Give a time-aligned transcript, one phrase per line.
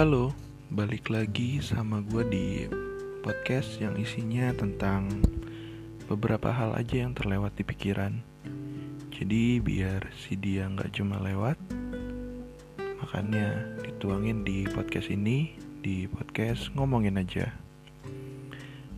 [0.00, 0.32] Halo,
[0.72, 2.64] balik lagi sama gue di
[3.20, 5.12] podcast yang isinya tentang
[6.08, 8.16] beberapa hal aja yang terlewat di pikiran.
[9.12, 11.60] Jadi biar si dia nggak cuma lewat,
[12.80, 15.52] makanya dituangin di podcast ini,
[15.84, 17.52] di podcast ngomongin aja.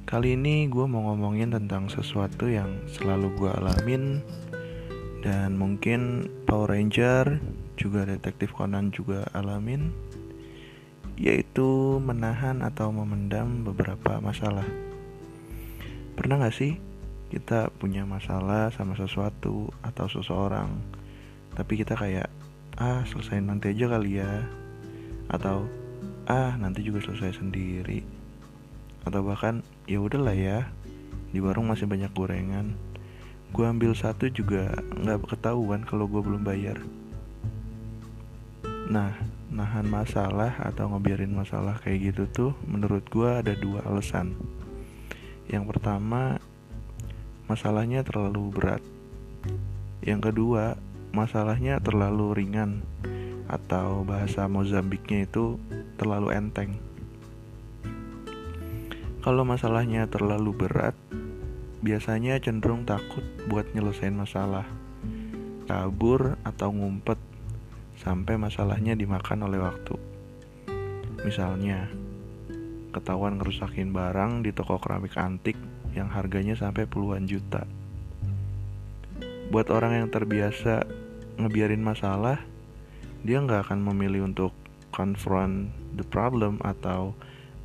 [0.07, 4.23] Kali ini gue mau ngomongin tentang sesuatu yang selalu gue alamin
[5.27, 7.43] dan mungkin Power Ranger
[7.75, 10.12] juga detektif Conan juga alamin
[11.21, 14.67] yaitu menahan atau memendam beberapa masalah.
[16.17, 16.77] Pernah gak sih
[17.33, 20.69] kita punya masalah sama sesuatu atau seseorang,
[21.57, 22.29] tapi kita kayak
[22.77, 24.45] ah selesai nanti aja kali ya,
[25.33, 25.65] atau
[26.29, 28.05] ah nanti juga selesai sendiri,
[29.09, 30.69] atau bahkan ya udahlah ya
[31.33, 32.77] di warung masih banyak gorengan,
[33.57, 36.77] gue ambil satu juga nggak ketahuan kalau gue belum bayar.
[38.93, 39.17] Nah,
[39.53, 44.33] nahan masalah atau ngebiarin masalah kayak gitu tuh menurut gue ada dua alasan.
[45.45, 46.41] Yang pertama
[47.47, 48.83] masalahnya terlalu berat.
[50.01, 50.81] Yang kedua
[51.13, 52.81] masalahnya terlalu ringan
[53.45, 55.61] atau bahasa Mozambiknya itu
[56.01, 56.81] terlalu enteng.
[59.21, 60.97] Kalau masalahnya terlalu berat
[61.85, 64.65] biasanya cenderung takut buat nyelesain masalah.
[65.69, 67.21] Kabur atau ngumpet
[68.03, 69.95] sampai masalahnya dimakan oleh waktu.
[71.23, 71.87] Misalnya,
[72.91, 75.55] ketahuan ngerusakin barang di toko keramik antik
[75.95, 77.63] yang harganya sampai puluhan juta.
[79.55, 80.83] Buat orang yang terbiasa
[81.39, 82.43] ngebiarin masalah,
[83.23, 84.51] dia nggak akan memilih untuk
[84.91, 87.15] confront the problem atau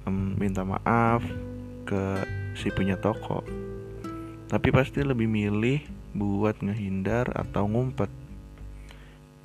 [0.05, 1.25] um, minta maaf
[1.89, 2.21] ke
[2.53, 3.41] si punya toko.
[4.47, 5.81] Tapi pasti lebih milih
[6.13, 8.26] buat ngehindar atau ngumpet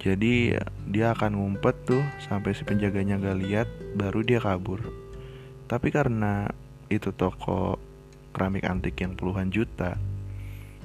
[0.03, 0.59] jadi
[0.91, 4.83] dia akan ngumpet tuh sampai si penjaganya gak lihat, baru dia kabur.
[5.71, 6.51] Tapi karena
[6.91, 7.79] itu toko
[8.35, 9.95] keramik antik yang puluhan juta,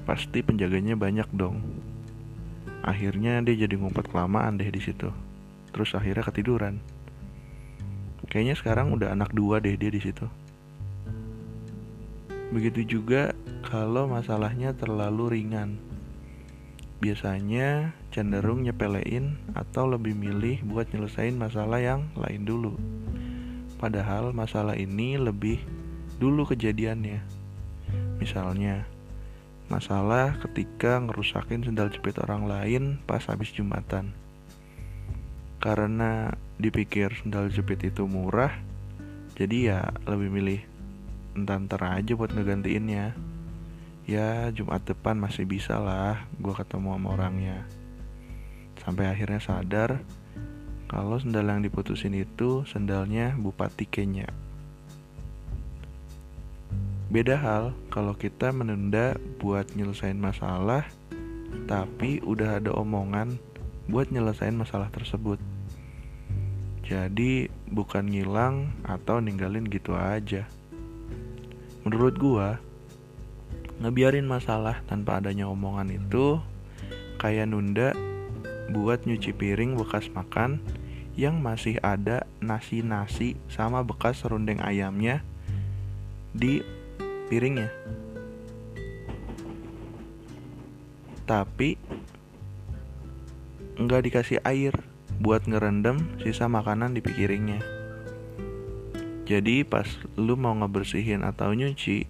[0.06, 1.58] pasti penjaganya banyak dong.
[2.86, 5.10] Akhirnya dia jadi ngumpet kelamaan deh di situ.
[5.74, 6.78] Terus akhirnya ketiduran.
[8.30, 10.30] Kayaknya sekarang udah anak dua deh dia di situ.
[12.54, 13.34] Begitu juga
[13.66, 15.76] kalau masalahnya terlalu ringan
[17.02, 22.72] biasanya cenderung nyepelein atau lebih milih buat nyelesain masalah yang lain dulu.
[23.78, 25.62] Padahal masalah ini lebih
[26.18, 27.22] dulu kejadiannya.
[28.18, 28.82] Misalnya,
[29.70, 34.10] masalah ketika ngerusakin sendal jepit orang lain pas habis Jumatan.
[35.62, 38.50] Karena dipikir sendal jepit itu murah,
[39.38, 40.60] jadi ya lebih milih
[41.38, 43.14] entar-entar aja buat ngegantiinnya
[44.08, 47.62] ya Jumat depan masih bisa lah gue ketemu sama orangnya
[48.88, 50.00] sampai akhirnya sadar
[50.88, 54.24] kalau sendal yang diputusin itu sendalnya Bupati Kenya.
[57.12, 60.88] Beda hal kalau kita menunda buat nyelesain masalah
[61.68, 63.36] tapi udah ada omongan
[63.92, 65.36] buat nyelesain masalah tersebut.
[66.88, 70.48] Jadi bukan ngilang atau ninggalin gitu aja.
[71.84, 72.56] Menurut gua
[73.84, 76.40] ngebiarin masalah tanpa adanya omongan itu
[77.20, 77.92] kayak nunda
[78.68, 80.60] buat nyuci piring bekas makan
[81.18, 85.26] yang masih ada nasi-nasi sama bekas serundeng ayamnya
[86.30, 86.62] di
[87.26, 87.74] piringnya.
[91.26, 91.74] Tapi
[93.78, 94.72] nggak dikasih air
[95.18, 97.60] buat ngerendam sisa makanan di piringnya.
[99.28, 99.84] Jadi pas
[100.16, 102.08] lu mau ngebersihin atau nyuci,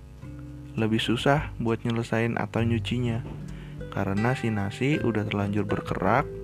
[0.78, 3.26] lebih susah buat nyelesain atau nyucinya
[3.90, 6.37] karena si nasi udah terlanjur berkerak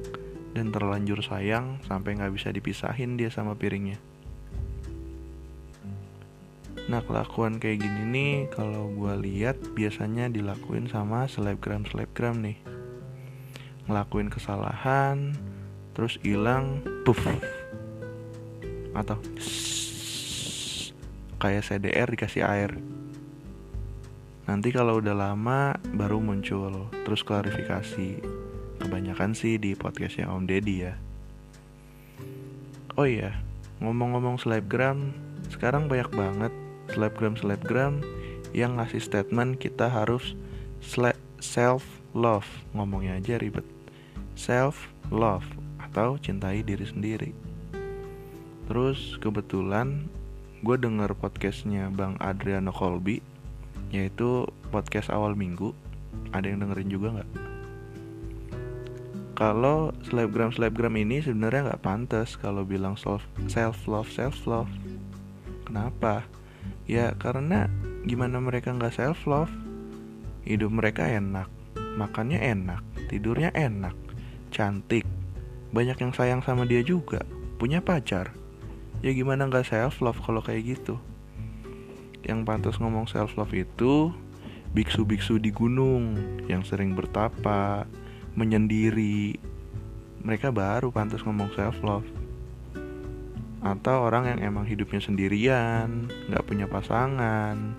[0.54, 3.98] dan terlanjur sayang sampai nggak bisa dipisahin dia sama piringnya.
[6.86, 12.60] Nah kelakuan kayak gini nih kalau gue lihat biasanya dilakuin sama selebgram selebgram nih
[13.84, 15.36] ngelakuin kesalahan
[15.92, 17.20] terus hilang puff
[18.94, 19.18] atau
[21.42, 22.72] kayak CDR dikasih air
[24.44, 28.43] Nanti kalau udah lama baru muncul terus klarifikasi.
[28.84, 30.92] Kebanyakan sih di podcastnya Om Deddy ya.
[33.00, 33.32] Oh iya,
[33.80, 35.16] ngomong-ngomong selebgram,
[35.48, 36.52] sekarang banyak banget
[36.92, 38.04] selebgram-selebgram
[38.52, 40.36] yang ngasih statement kita harus
[41.40, 41.80] self
[42.12, 42.44] love.
[42.76, 43.64] Ngomongnya aja ribet.
[44.36, 45.48] Self love
[45.80, 47.32] atau cintai diri sendiri.
[48.68, 50.12] Terus kebetulan
[50.60, 53.24] gue denger podcastnya Bang Adriano Colby
[53.88, 55.72] yaitu podcast awal minggu
[56.36, 57.53] ada yang dengerin juga nggak
[59.34, 64.70] kalau selebgram selebgram ini sebenarnya nggak pantas kalau bilang self self love self love
[65.66, 66.22] kenapa?
[66.86, 67.66] Ya karena
[68.06, 69.50] gimana mereka nggak self love
[70.46, 71.50] hidup mereka enak
[71.98, 73.94] makannya enak tidurnya enak
[74.54, 75.02] cantik.
[75.74, 77.26] Banyak yang sayang sama dia juga
[77.58, 78.30] punya pacar.
[79.02, 80.94] Ya gimana nggak self love kalau kayak gitu?
[82.22, 84.14] Yang pantas ngomong self love itu
[84.74, 86.18] biksu-biksu di gunung
[86.50, 87.86] yang sering bertapa,
[88.34, 89.38] menyendiri.
[90.24, 92.06] Mereka baru pantas ngomong self love.
[93.64, 97.72] Atau orang yang emang hidupnya sendirian, nggak punya pasangan,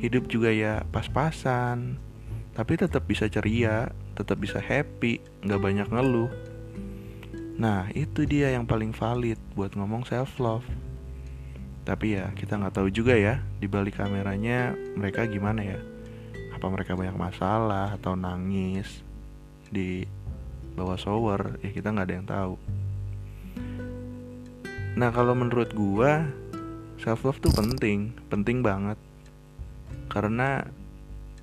[0.00, 2.00] hidup juga ya pas-pasan,
[2.56, 6.32] tapi tetap bisa ceria, tetap bisa happy, nggak banyak ngeluh.
[7.60, 10.64] Nah, itu dia yang paling valid buat ngomong self love.
[11.86, 15.78] Tapi ya kita nggak tahu juga ya di balik kameranya mereka gimana ya.
[16.56, 19.05] Apa mereka banyak masalah atau nangis
[19.70, 20.04] di
[20.76, 22.54] bawah shower ya kita nggak ada yang tahu.
[24.96, 26.26] Nah kalau menurut gua
[27.00, 28.96] self love tuh penting, penting banget.
[30.12, 30.64] Karena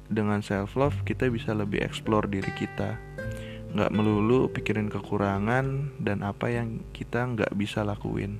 [0.09, 2.99] dengan self love kita bisa lebih explore diri kita
[3.73, 8.37] nggak melulu pikirin kekurangan dan apa yang kita nggak bisa lakuin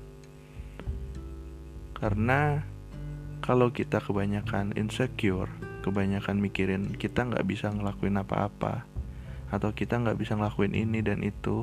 [2.04, 2.60] karena
[3.40, 5.48] kalau kita kebanyakan insecure,
[5.88, 8.84] kebanyakan mikirin kita nggak bisa ngelakuin apa-apa,
[9.54, 11.62] atau kita nggak bisa ngelakuin ini dan itu,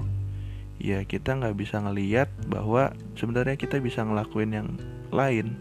[0.78, 4.68] ya kita nggak bisa ngeliat bahwa sebenarnya kita bisa ngelakuin yang
[5.10, 5.58] lain.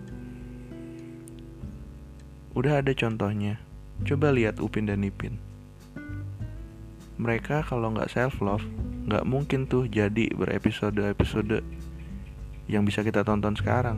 [2.53, 3.57] Udah ada contohnya,
[4.05, 5.41] coba lihat Upin dan Ipin.
[7.17, 8.63] Mereka kalau nggak self love,
[9.09, 11.65] nggak mungkin tuh jadi berepisode-episode
[12.69, 13.97] yang bisa kita tonton sekarang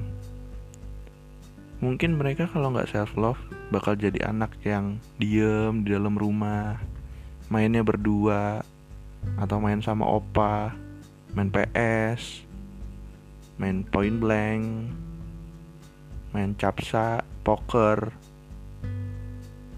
[1.81, 3.41] mungkin mereka kalau nggak self love
[3.73, 6.77] bakal jadi anak yang diem di dalam rumah
[7.51, 8.63] mainnya berdua
[9.35, 10.71] atau main sama opa
[11.35, 12.47] main PS
[13.59, 14.63] main point blank
[16.31, 18.15] main capsa poker.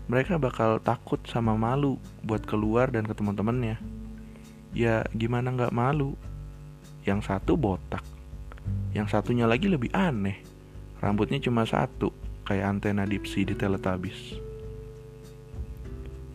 [0.06, 3.82] Mereka bakal takut sama malu buat keluar dan ke teman-temannya
[4.78, 6.14] ya gimana nggak malu?
[7.04, 8.14] Yang satu botak
[8.94, 10.40] yang satunya lagi lebih aneh.
[11.02, 12.14] Rambutnya cuma satu,
[12.48, 14.40] kayak antena dipsi di Teletubbies.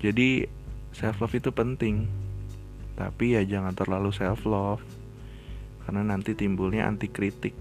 [0.02, 0.57] Jadi
[0.94, 2.08] self love itu penting,
[2.94, 4.84] tapi ya jangan terlalu self love,
[5.84, 7.56] karena nanti timbulnya anti kritik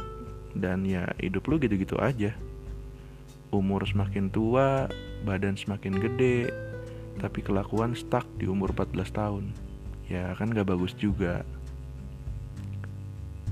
[0.58, 2.34] dan ya hidup lu gitu-gitu aja.
[3.54, 4.92] Umur semakin tua,
[5.24, 6.52] badan semakin gede,
[7.22, 9.46] tapi kelakuan stuck di umur 14 tahun.
[10.12, 11.48] Ya kan gak bagus juga.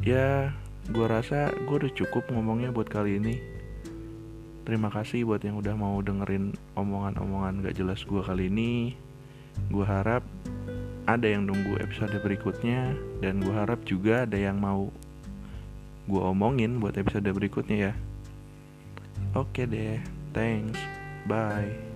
[0.03, 0.53] Ya,
[0.85, 3.41] gue rasa gue udah cukup ngomongnya buat kali ini
[4.65, 8.93] terima kasih buat yang udah mau dengerin omongan-omongan gak jelas gue kali ini
[9.71, 10.23] gue harap
[11.05, 14.89] ada yang nunggu episode berikutnya dan gue harap juga ada yang mau
[16.05, 17.93] gue omongin buat episode berikutnya ya.
[19.35, 19.99] Oke deh
[20.35, 20.79] thanks
[21.27, 21.94] bye